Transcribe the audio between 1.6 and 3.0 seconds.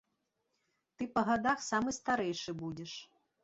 самы старэйшы будзеш.